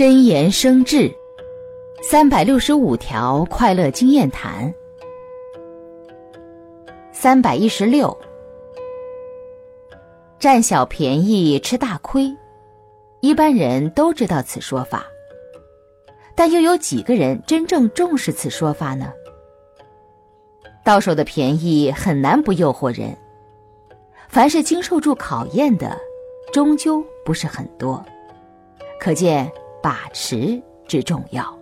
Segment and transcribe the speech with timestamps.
[0.00, 1.14] 真言生智，
[2.00, 4.72] 三百六十五条快乐经验谈。
[7.12, 8.16] 三百一十六，
[10.38, 12.34] 占小便宜吃大亏，
[13.20, 15.04] 一般人都知道此说法，
[16.34, 19.12] 但又有几个人真正重视此说法呢？
[20.82, 23.14] 到手的便宜很难不诱惑人，
[24.30, 25.94] 凡是经受住考验的，
[26.54, 28.02] 终究不是很多，
[28.98, 29.52] 可见。
[29.82, 31.59] 把持之重要。